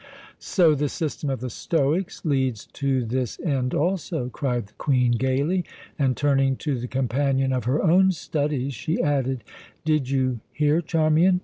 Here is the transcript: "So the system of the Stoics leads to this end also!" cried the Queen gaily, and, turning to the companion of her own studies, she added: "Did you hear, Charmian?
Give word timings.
"So 0.39 0.73
the 0.73 0.89
system 0.89 1.29
of 1.29 1.41
the 1.41 1.49
Stoics 1.51 2.25
leads 2.25 2.65
to 2.73 3.05
this 3.05 3.39
end 3.39 3.75
also!" 3.75 4.29
cried 4.29 4.65
the 4.65 4.73
Queen 4.79 5.11
gaily, 5.11 5.63
and, 5.99 6.17
turning 6.17 6.55
to 6.55 6.79
the 6.79 6.87
companion 6.87 7.53
of 7.53 7.65
her 7.65 7.83
own 7.83 8.11
studies, 8.11 8.73
she 8.73 8.99
added: 8.99 9.43
"Did 9.85 10.09
you 10.09 10.39
hear, 10.53 10.81
Charmian? 10.81 11.39